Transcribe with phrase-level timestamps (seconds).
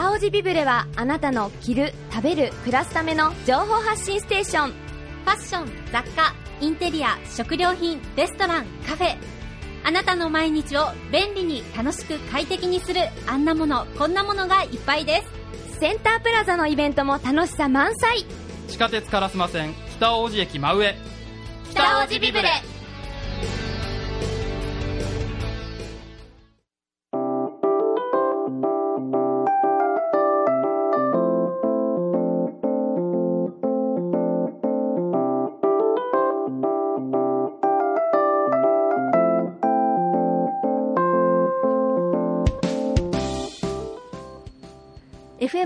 [0.00, 4.70] 北大路ビブレはあなたの着る、食べる、暮らすための情報発信ステーション。
[4.70, 9.16] ファッション、雑貨、インテリア、食料品、レストラン、カフェ。
[9.84, 15.22] あなたの毎日を便利に楽しく快適にするあんなもの、こんなものがいっぱいで
[15.70, 15.80] す。
[15.80, 18.24] センタープラザのイベントも楽しさ満載。
[18.68, 20.94] 地下鉄烏丸線北大路駅真上。
[21.72, 22.48] 北大路ビブレ。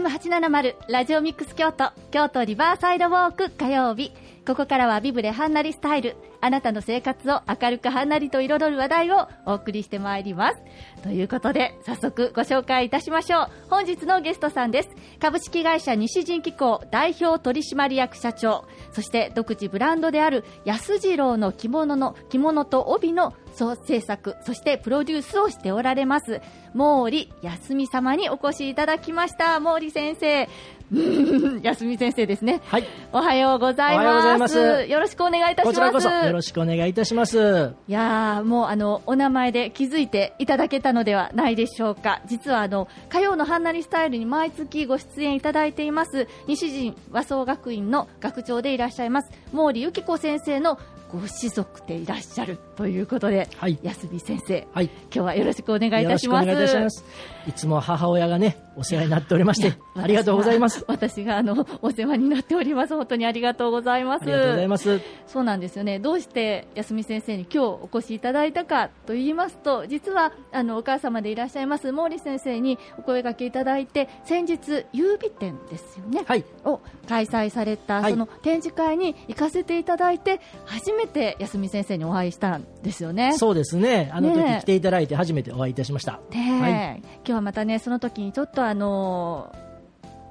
[0.05, 4.13] FM870 ラジオミックス京都京都リバーサイドウォーク火曜日。
[4.47, 6.15] ここからはビブレハンナリスタイル。
[6.45, 10.63] あなたの生活を明るくはんなりと彩る話題をお送りしてまいります。
[11.03, 13.49] ということで早速ご紹介いたしましょう。
[13.71, 14.91] 本日のゲストさんです。
[15.21, 18.67] 株式会社西陣機構代表取締役社長。
[18.93, 26.43] そして独自ブランドである安次郎の着物の着物と帯の総制作そしてプロデュースをしておられます。
[26.75, 29.63] 毛利康美様にお越しいただきました。
[29.63, 30.47] 毛利先生。
[31.63, 32.61] 安美先生ですね。
[32.67, 32.85] はい。
[33.13, 34.39] おはようございます。
[34.39, 35.75] ますよろしくお願いいたします。
[35.75, 37.73] こちらこそよろしくお願いいたします。
[37.89, 42.21] いやもうあのお名前で気づいていただけたのではないでしょうか。
[42.27, 50.79] 実はあの火曜のハンナリスタイルに毎月ご出演いただいています西陣和装学院の学長でいらっしゃいます毛利由紀子先生の
[51.13, 56.49] ご子族でいらっしゃるということで、はい、安見先生、はい、今日はよろしくお願いいたします。
[56.49, 57.05] います
[57.47, 60.85] いつも母親がね、お世話になっておりまして、ありがとうございます。
[60.89, 62.95] 私があのお世話になっております。
[62.95, 64.23] 本当にありがとうございます。
[64.23, 65.01] ありがとうございます。
[65.27, 65.99] そうなんですよね。
[65.99, 76.25] どうして安見先生に今日お越しいただいたかと言いますと、実はあのお母様でいらっしゃいます毛利先生にお声掛けいただいて、先日優美展ですよね。
[76.27, 83.35] はい、を開催された、その展示会に行かせていただいて、初めて安見先生にお会いしたんですよね。
[83.37, 84.11] そうですね。
[84.13, 86.21] あの時来ていただいて初めてお会いいたしました。
[86.31, 89.55] ね、はい、今日はまたねその時にちょっとあの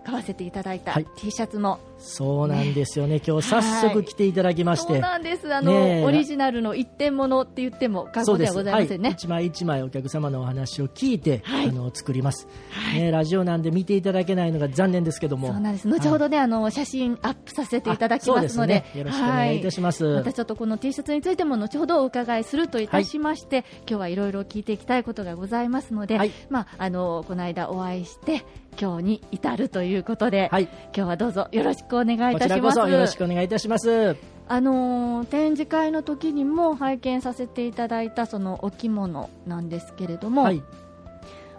[0.05, 5.51] 買わせていただいた T シャツもそうなんですよね、今日早速来ていただきまして、そうなんです。
[5.53, 15.47] あの、ね、オリジナルの一点物って言っても過言ではございませんね、はい、一枚一枚お客様のお話を聞いて、はい、あの作ります、はい、ね、ラジオなんで見ていただけないのが残念ですけども。
[15.47, 15.87] そうなんです。
[15.87, 19.63] 後ほどね、あの写真アップさせていただきますので、ね、よろしくお願いい。
[19.63, 28.45] たします、またちょっとこの T シャツについても後ほどお伺いするといたしまして、今日はいろいろ聞いていきたいことがございますので、まあ、あのこの間お会いして
[28.79, 32.75] 今日に至るということで、今日はどうぞよろしくお願いいたします。
[32.75, 34.15] そよろしくお願いいたします。
[34.47, 40.61] あのー、展示会の時にも拝見させていただいたそのお着物なんですけれども、はい、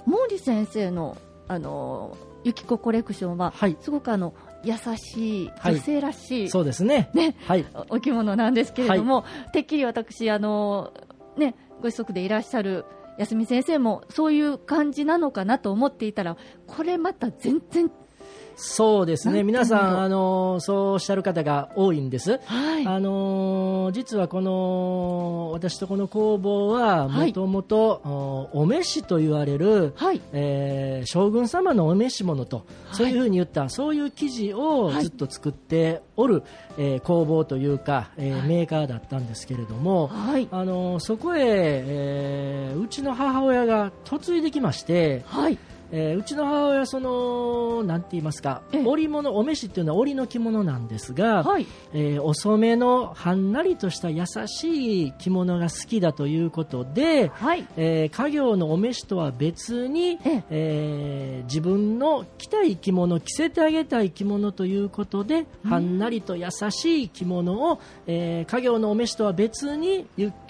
[0.06, 1.16] 毛利先生の
[1.48, 4.34] あのゆきこコレクションは、はい、すごくあの
[4.64, 7.10] 優しい女性らしい、はい、そうですね。
[7.14, 10.92] ね、はい、お着物なんですけれども、てっきり私あの
[11.36, 12.84] ねご子息でいらっしゃる
[13.18, 17.90] 安見先生もそういう感じなのかなと思っていたらこれまた全然
[18.56, 36.42] そうですね、皆さん、あのそうおっしゃる方が多いんです、はい、あの実はこの私とこの工房は、もともとお召しと言われる、はい、えー、将軍様のお召し物と、そういうふうに言った、そういう生地をずっと作っておる、
[36.78, 45.58] えー、工房というか、えー、メーカーだったんですけれども、あのそこへ、えー、うちの母親が嫁いできまして、はい
[45.96, 61.40] えー、うちの母親そのなんて言いますか織物お召しっていうのは織の着物なんですが、はい、えー、お染めのはんなりとした優しい着物が好きだということで、はい、えー、家業のお召しとは別に、ええ。
[61.42, 70.06] ー、自分の着たい着物着せてあげたい着物ということで、はんなりと優しい着物を、えー、家業のお召しとは別に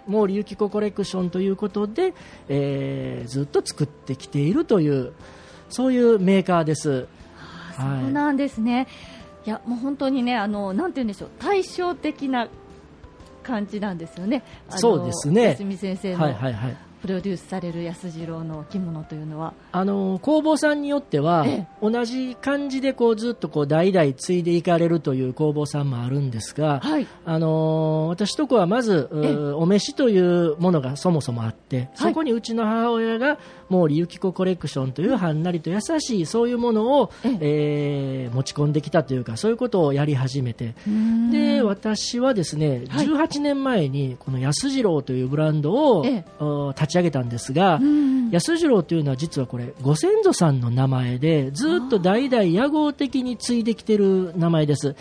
[0.07, 2.15] 毛利ゆき子コレクションということで、
[2.49, 5.13] えー、ずっと作ってきているという
[5.69, 6.91] そういうメーカーです。
[6.91, 8.87] はい、そうなんですね。
[9.47, 12.49] いやもう本当にねあのなんて言うんでしょう対照的な
[13.43, 14.43] 感じなんですよね。
[14.71, 15.57] そうですね。
[15.57, 19.53] 先生の、はいはいはい、プロデュースされる安次郎の着物というのは？
[19.73, 21.45] あの工房さんによっては、
[21.83, 29.11] 同じ感じでこうずっとこう代々継いでいかれるという工房さんもあるんですが、はい、あの私とこはまず
[29.59, 33.37] お召しというものがそもそもあって、そこにうちの母親が
[33.69, 40.75] 毛利ゆき子コレクションというはんなりと優しいそういうものを、えー、持ち込んできたというかそういうことをやり始めて。
[41.31, 46.05] で私はですね、18年前にこの安次郎というブランドを、
[46.75, 47.81] 立ちち上げたんですが、
[48.31, 54.95] 安次郎というのは実はこれご先祖さんの名前でずっと代々屋号的に継いできてる名前です。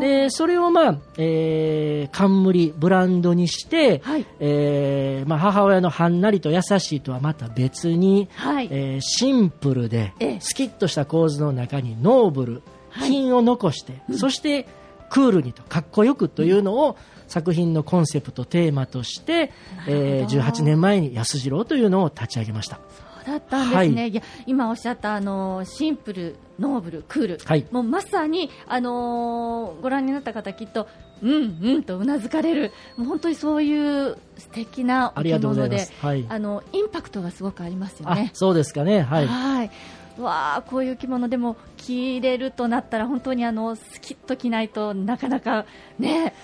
[0.00, 14.66] でそれをまあ、えー、冠ブランドにして、はい、えー、まあ、母親のはんなりと優しいとはまた別に、はい、えー、シンプルでスキッとした構図の中にノーブル品を残して、そして
[15.14, 16.96] クールにとかっこよくというのを、
[17.28, 19.52] 作品のコンセプトテーマとして、
[19.86, 22.80] えー、18年前に安次郎というのを立ち上げました。
[23.24, 30.88] そうだったんですね、はい、いや今おっしゃったあのシンプル、ノーブル、クール、はい、もうまさに、あのー、ご覧になった方、きっと、
[31.22, 38.30] うんうんとうなずかれる、もう本当にそういう素敵なお着物で、あはい、あのインパクトがすごくありますよね。
[38.34, 39.70] そうですかね、はい、はい
[40.18, 45.66] わあこういう着物でも着れるとなったら本当にあのスキッと着ないとなかなか
[45.98, 46.34] ね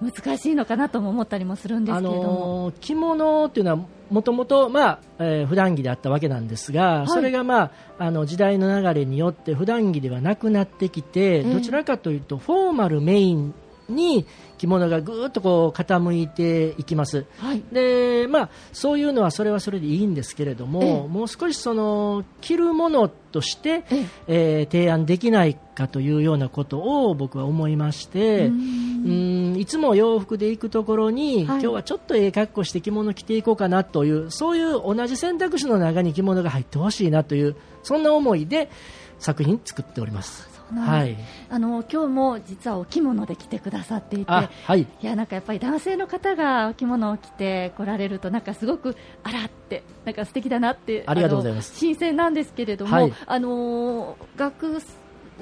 [0.00, 13.54] 難しいのかなとも思ったりもするんですけれども、あのー、着物っていうのはもともと、まあえー、普段着であったわけなんですが、はい、それが、まあ、あの時代の流れによって普段着ではなくなってきて、どちらかというとフォーマルメイン
[13.90, 14.26] に
[14.58, 24.66] 着物がぐっとこう傾いていきます、はい、でまあ、そういうのはそれはそれでいいんですけれども、もう少しその着るものとして、ええ。
[24.68, 38.70] ー、提案できないかというようなことを僕は思いましてうんいつも洋服で行くところに、はい、今日はちょっとええ格好して着物着ていこうかなというそういう同じ選択肢の中に着物が入ってほしいなというそんな思いで
[39.18, 40.49] 作品作っております。
[40.78, 41.16] はい、
[41.48, 51.76] あの今日も実はお着物で来てくださっていて、はい、いやなんかやっぱり男性の方がお着物を着て来られるとなんかすごくあらってなんか素敵だなってありがとうございます。
[51.76, 54.80] 新鮮なんですけれども、はい、あの学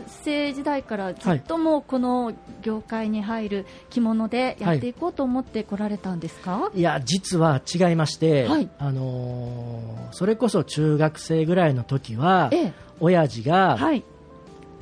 [0.06, 2.32] 生時代からずっともこの
[2.62, 14.04] 業界に入る着物でやっていこうと思って来られたんですか、はい、いや実は違いまして、はい、あのー、それこそ中学生ぐらいの時は、ええ、親父が、はい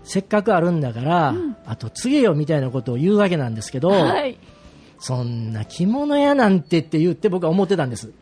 [0.07, 4.39] せっかくあるんだから、うん、あと告げよみたいなことを言うわけなんですけど、はい、
[4.99, 8.13] そんな着物屋なんてって言って僕は思ってたんです。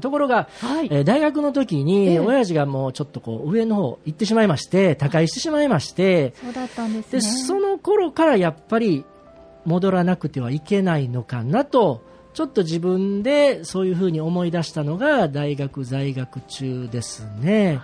[0.00, 9.04] ところが、はい、えー、大学の時に、親父がもうちょっとこう上の方行ってしまいまして、他界してしまいまして、そうだったんです、ね、でその頃からやっぱり
[9.64, 12.02] 戻らなくてはいけないのかなと、
[12.34, 17.80] ちょっと自分でそういうふうに思い出したのが大学在学中ですね。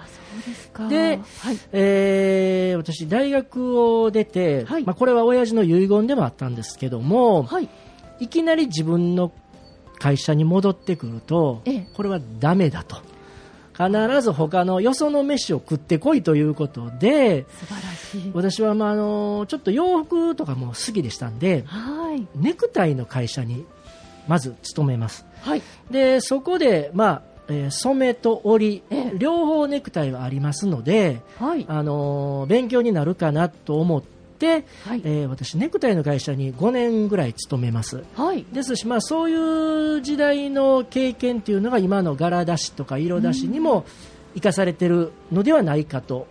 [0.88, 7.68] で、はい、えー、私、大学を出て、はい、まあ、これは親父の遺言でもあったんですけども、はい、
[8.20, 9.32] いきなり自分の
[9.98, 12.96] 会社に戻ってくると、ええ、これはだめだと。
[13.78, 17.46] 必ず他のよその飯を食ってこいということで
[18.34, 23.64] 私は、まあ、あのちょっと洋服とかも好きでしたんで、はい、ネクタイの会社に
[24.28, 43.86] まず勤めます、はい、でそこで、まあえー、染めと織り、ええ、両方ネクタイはありますので、はい、あのー、勉強になるかなと思って、はい、えー、私、ネクタイの会社に5年ぐらい勤めます、はい、ですし、まあ、そういう時代の経験というのが今の柄出しとか色出しにも
[44.34, 46.26] 生かされているのではないかと、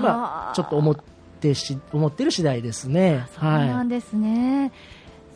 [0.00, 0.96] まあ、ちょっと思っ
[1.40, 3.26] てし思ってる次第ですね。
[3.34, 4.70] そうなんですね、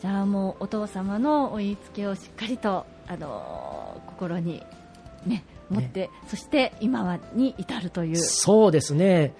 [0.01, 4.63] じゃあもうお父様のお言いつけをしっかりと、あのー、心に、
[5.25, 8.17] ね、持って、ね、そして今はに至るという。
[8.17, 9.33] そうですね。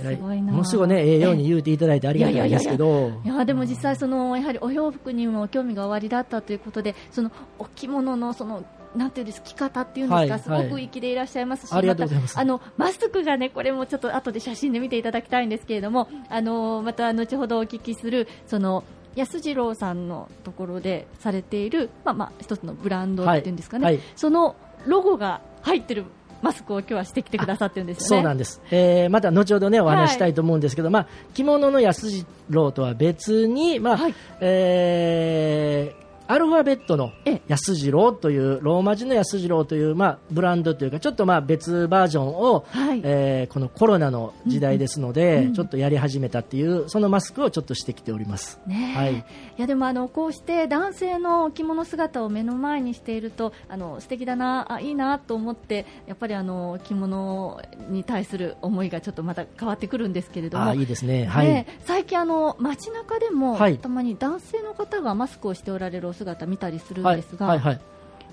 [0.00, 3.10] すごいなものすごいねええように言うていただいてありがたいですけど。
[3.24, 8.64] いやでも実際そのやはりお洋服にも興味がおありだったということでそのお着物のその
[8.96, 12.38] なんていうんです着方っていうんですか、すごく粋でいらっしゃいますし、ありがとうございます。
[12.38, 18.84] あのマスクがねこれもちょっと後で写真で見ていただきたいんですけれども、あのまた後ほどお聞きするその
[19.16, 23.50] 安次郎さんのところでされている、まあまあ、一つのブランドってい。
[23.50, 23.96] うんですかね、はい。
[23.96, 26.04] はい、そのロゴが入ってる
[26.42, 28.08] マスクを今日はしてきてくださってるんですよね。
[28.08, 28.62] そうなんです。
[28.70, 37.12] えー、また後ほどねお話したいと思うんですけど、はい、まあ着物の安次郎とは別にまあ、はい、えーアルファベットの
[37.48, 48.60] 安次郎というローマ字の安次郎という、まあ、ブランドというかちょっとまあ別バージョンを、はい、えー、このコロナの時代ですので、うんうん、ちょっとやり始めたっていうそのマスクをちょっとしてきております。
[48.66, 49.22] ね、はい、い
[49.56, 60.74] やでもあのこうして男性の着物姿を目の前にしているとあの素敵だなあいいなと思ってやっぱりあの着物に対する思いがちょっとまた変わってくるんですけれども。
[60.74, 67.74] いいですね、はい、最近あの街中でも、はい、たまに男性の方がマスクをしておられる姿見たりするんですが、はいはい。
[67.74, 67.80] はい、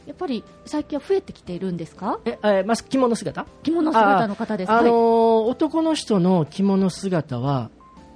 [0.08, 2.20] やっぱり最近は増えてきているんですか？
[2.26, 3.46] え、えまあ、着物姿？
[3.64, 4.72] 着物姿の方です。
[4.72, 7.70] あ、あのー、男の人の着物姿は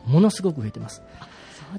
[0.05, 1.01] ものすごく増えてます。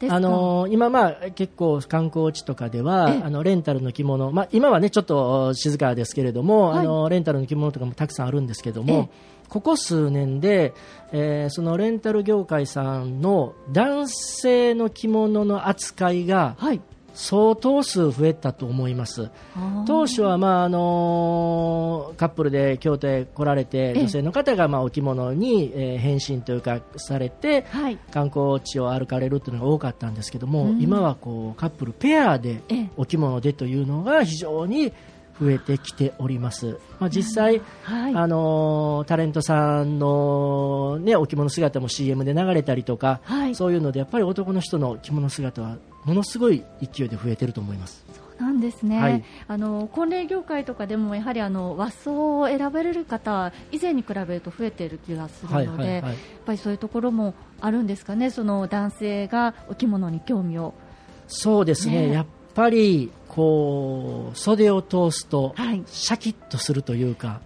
[0.08, 9.10] あの今、まあ、結構観光地とかではあのレンタルの着物、まあ、今は、ね、ちょっと静かですけれども、はい、あのレンタルの着物とかもたくさんあるんですけども、
[9.48, 10.74] ここ数年で、
[11.10, 16.80] えー、そのレンタル業界さんの男性の着物の扱いが、はい
[17.20, 19.30] 相当数増えたと思います。
[19.86, 32.62] 当初は、まああのカップルで京都へ来られて女性の方が、まあ、お着物に、えー、変身というかされて、はい、観光地を歩かれるというのが多かったんですけども、今はこうカップルペアで
[32.96, 34.92] お着物でというのが非常に
[35.40, 48.04] 増えてきております、まあ、実際、はい、あのタレントさんの、ね、お着物姿も CM で流れたりとか、はい、そういうのでやっぱり男の人の着物姿はものすごい勢いで増えてると思います。
[48.38, 56.04] なんですね、はい、あの婚礼業界とかでもやはりあの和装を選ばれる方以前に比べると増えている気がするので、やっ
[56.46, 60.72] ぱりそういうところもあるんですかね、その男性がお着物に興味を。
[61.28, 62.14] そうですね、ね。
[62.14, 65.54] やっぱりこう袖を通すと
[65.86, 67.42] シャキッとするというか、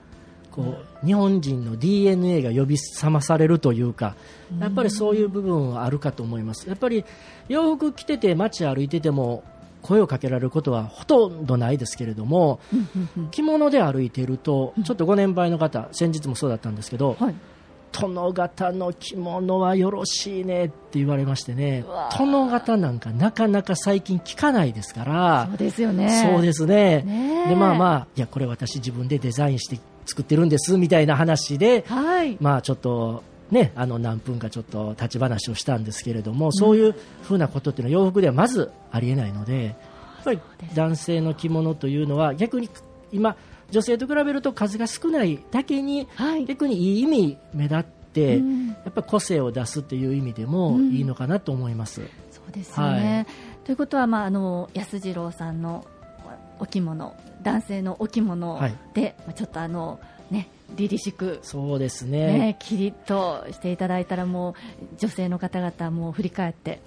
[0.54, 4.14] こう日本人の DNA が呼び覚まされるというか
[4.60, 6.68] やっぱりそういう部分はあるかと思います。
[6.68, 7.04] やっぱり
[7.48, 9.42] 洋服着てて街歩いてても
[9.82, 12.60] 声をかけられることはほとんどないですけれども
[13.32, 17.34] 着物で歩いているとちょっとご年配の方先日もそうだったんですけど、はい。
[17.90, 21.84] 殿方の着物はよろしいねって言われましてね
[22.18, 26.28] 殿方なんかなかなか最近聞かないですからそうですよね。
[26.28, 27.44] そうですね。
[27.48, 39.74] でまあまあいやこれ私自分でデザインして作ってるんですみたいな話で、はい、まあちょっとね、あの何分かちょっと立ち話をしたんですけれども、そういうふうなことっていうのは洋服ではまずありえないので、やっ
[40.24, 40.40] ぱり
[40.74, 42.70] 男性の着物というのは逆に
[43.12, 43.36] 今
[43.70, 52.02] 女性と比べると数が少ないだけに、はい、逆にいい意味目立って、うん、やっぱ個性を出すという意味でもいいのかなと思います。
[52.02, 53.32] うん、そうですね、は
[53.62, 55.86] い、ということは、まあ、あの安次郎さんの
[56.58, 58.58] お着物男性のお着物
[58.94, 62.38] で、はい、ちょっとあのね凛々しくそうですね。
[62.38, 64.54] ねキリッとしていただいたらもう
[64.98, 66.80] 女性の方々も振り返って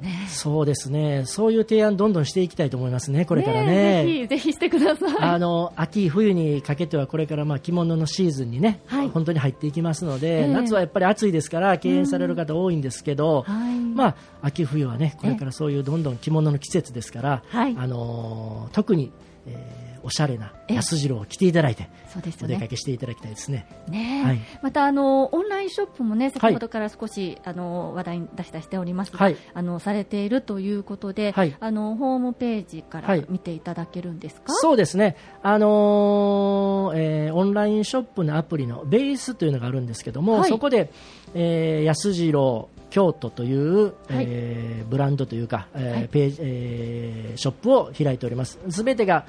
[0.00, 4.04] ね、そうですね、そういう提案どんどんしていきたいと思いますね、これからね。
[4.04, 5.16] ねぜひぜひしてください。
[5.20, 19.12] あの秋冬にかけてはこれからまあ着物のシーズンにね、はい、本当に入っていきますので、えー、夏はやっぱり暑いですから敬遠される方多いんですけど、はい、まあ秋冬はねこれからそういうどんどん着物の季節ですから、あの特に、
[19.46, 23.66] えーおしゃれな安次郎を着ていただいて、そうですね、お出かけしていただきたいですね。
[23.88, 34.52] ね、はい、またあのオンラインショップもね先ほどから少し、はい、あの話題に出したしておりますが、はい、あのされているということで、はい、あのホームページから見ていただけるんですか？
[34.54, 35.16] そうですね。
[35.42, 40.92] あのー、えー、オンラインショップのアプリのベースというのがあるんですけども、そこで、
[41.34, 43.94] えー、安次郎京都という、はい、
[44.28, 48.58] えー、ブランドというか、えーページえー、ショップを開いております。
[48.70, 49.26] すべてが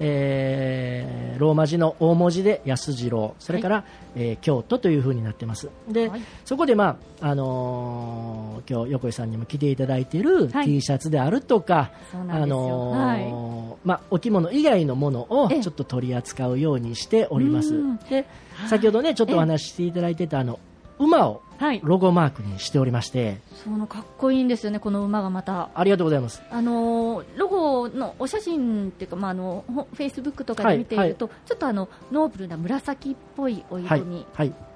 [0.00, 3.34] えー、ローマ字の大文字で安次郎。
[3.38, 3.84] それから、はい、
[4.16, 5.68] えー、京都というふうになってます。
[5.88, 10.20] で、はい、そこで、まああのー、今日横井さんにも着ていただいてい。
[10.22, 17.74] る T シャツであるとか、あのまあ、お着物以外のものをちょっと取り扱うようにしております。
[18.08, 18.26] で
[18.68, 20.58] 先ほどねちょっとお話ししていただいてたあの
[20.98, 21.42] 馬を
[21.82, 25.70] ロゴマークにしておりまして、はい、そのかっこいいんですよね、この馬がまた。
[25.74, 26.42] ありがとうございます。
[26.50, 31.34] あのロゴのお写真っていうか、まああのフェイスブックとかで見ていると、はい。
[31.34, 34.26] はい、ちょっとあのノーブルな紫っぽいお色に、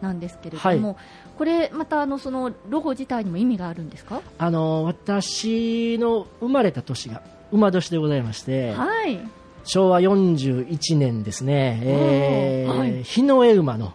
[0.00, 0.97] なんですけれども、
[1.38, 4.21] これまたあのそのロゴ自体にも意味があるんですか？
[4.38, 9.19] あの私の生まれた年が馬年でございまして、はい、
[9.64, 13.95] 昭和41年ですね、えーはい、日の絵馬のはい、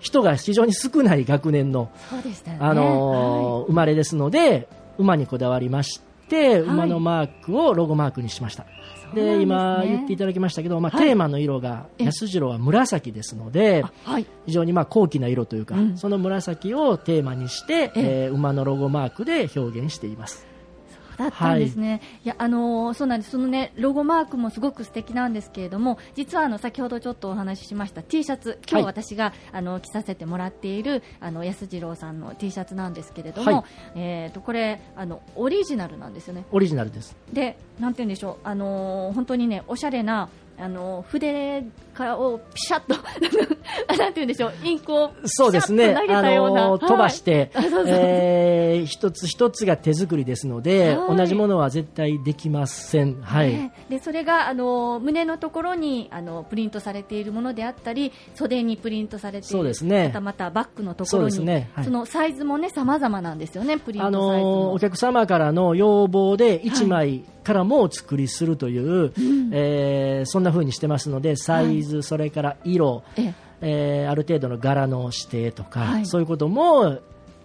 [0.00, 1.90] 人が非常に少ない学年の、
[2.24, 8.66] ね、あの生まれですので馬にこだわりまして、馬のマークをロゴマークにしました。
[9.14, 13.84] で、ね、今言っていただきましたけど、まあ、テーマの色が安次郎は紫ですので、
[14.46, 20.46] 非常にまあ高貴な色というか、うん、その紫をテーマにして、えー、馬のロゴマークで表現しています。
[21.20, 23.32] だったんですね、はい、いやあのそうなんです。
[23.32, 33.64] そのねロゴマークもすごく素敵なんですけれども実はあの先ほどちょっとお話ししました T シャツ今日私が、はい、あの着させてもらっているあの安次郎さんの T シャツなんですけれども、はい、
[33.96, 36.44] えっ、ー、とこれあのオリジナルなんですよね。
[36.50, 37.16] オリジナルです。
[37.32, 38.48] でなんて言うんでしょう。
[38.48, 40.28] あの本当にねおしゃれな
[40.60, 41.64] あの筆
[41.94, 42.94] からをピシャッと
[43.96, 47.50] なんて言うんでしょう、インクをそうですね、投げたような、あの飛ばして、
[48.86, 51.16] 一つ一つが手作りですので、はい。
[51.16, 53.20] 同じものは絶対できません。
[53.22, 53.50] はい。
[53.50, 53.72] ね。
[53.88, 60.04] でそれがあの胸のところにあのプリントされているものであったり袖にプリントされているそうですね。
[60.08, 61.70] またまたバッグのとこそうろにですね。
[61.74, 61.84] はい。
[61.84, 69.12] そのサイズもね様々なんですよねプリンあトサイズも、のお客様からの要望で1枚からもお作りするという、
[69.52, 73.34] えーそんな風にしてますのでサイズ、それから色、ええ。
[73.62, 76.06] えーある程度の柄の指定とか、はい。
[76.06, 76.98] そういうことも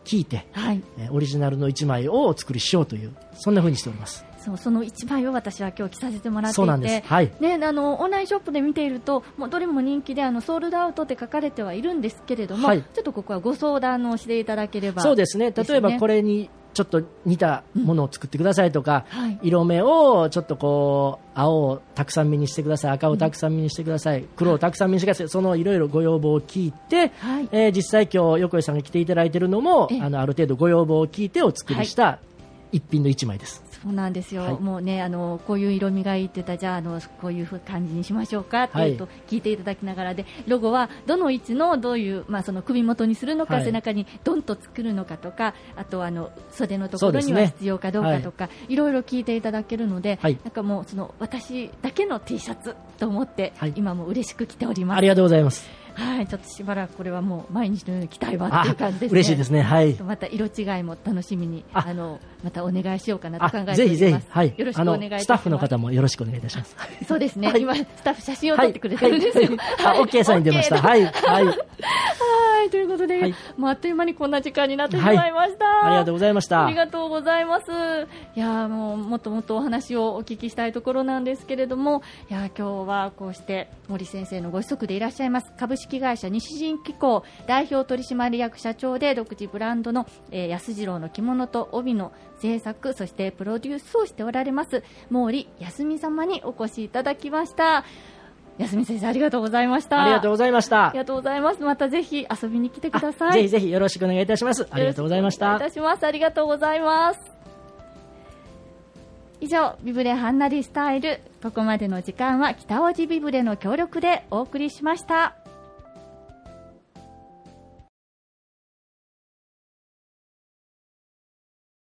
[0.03, 0.83] 聞いて、はい。
[0.97, 4.25] えーオリジナルの1枚をお作りしようというそんな風にしております。
[4.45, 7.01] そうその一枚を私は今日着させてもらっていて。
[7.07, 7.31] はい。
[7.39, 12.83] ね、あのオンラインショップで見ているともうどれも人気であのソールドアウトって書かれてはいるんですけれども、はい。
[12.83, 15.01] ちょっとここはご相談をしていただければ。
[15.01, 15.51] そうですね。
[15.51, 19.39] 例えばこれ、れにちょっと似たものを作ってくださいとか、はい。
[19.43, 27.49] 色目をちょっとこう青をたくさん目にしてください赤をたくさん目にしてください、黒をたくさん目にしてくださいそのいろいろご要望を聞いて、はい。
[27.51, 30.01] えー実際今日横井さんが来ていただいているのもええ。
[30.01, 32.19] あのある程度ご要望を聞いてお作りした
[32.71, 33.63] 一品の一枚です。
[33.85, 34.59] そうなんですよ、はい。
[34.59, 43.65] もうねあのこういう色味がいいって言ったらじゃああのこういう感じにしましょうかっていうと、は聞いていただきながらでロゴはどの位置のどういう、まあ、その首元にするのか、はい。
[43.65, 50.37] 背中にドンと作るのかとかあとあの袖のところには必要かどうかとか、い、ろいろ聞いていただけるので、はい。
[50.43, 53.73] なんかもうその私だけの T シャツと思って、はい。
[53.75, 54.97] 今も嬉しく着ております。
[54.97, 55.84] ありがとうございます。
[55.95, 59.19] はい、ちょっとしばらくこれはもう毎日のように着たいわっていう感じですね。
[59.19, 59.61] 嬉しいですね。
[59.61, 59.93] はい。
[59.95, 63.75] また色違いも楽しみにああのまたお願いしようかなとあ考えて。
[63.75, 64.53] ぜひぜひ、はい。
[64.55, 65.23] よろしくお願いします。
[65.23, 66.75] スタッフの方もよろしくお願いいたします。
[67.07, 69.47] そうですね、はい今スタッフ写真を撮ってくれてるんですよ。
[69.47, 70.77] はいあ、オッケーさんに出ました。
[70.77, 71.05] はい。
[71.05, 71.13] はい。
[71.13, 71.45] はい。
[71.45, 71.53] は
[72.65, 75.85] いということで、はいもうあっという間にこんな時間になってしまいました。
[75.85, 76.65] ありがとうございました。
[76.65, 77.71] ありがとうございます。
[78.35, 97.85] いやーもうもっともっとお話をお聞きしたいところなんですけれども、いやー今日はこうして森先生のご子息でいらっしゃいます株式会社西陣機構代表取締役社長で独自ブランドの、えー安次郎の着物と帯の制作そしてプロデュースをしておられます毛利康美様にお越しいただきました。
[98.57, 100.01] 安美先生ありがとうございました。
[100.01, 100.99] ありがとうございましたあり。
[100.99, 101.61] がとうございます。
[101.61, 103.29] またぜひ遊びに来てください。
[103.29, 104.65] あぜひぜひよろしくお願いいたします。
[104.69, 105.59] ありがとうございましたい。
[105.59, 106.05] たします。
[106.05, 107.19] ありがとうございます。
[109.41, 111.19] 以上、ビブレハンナリスタイル。
[111.43, 115.35] ここまでの時間は北大路ビブレの協力でお送りしました。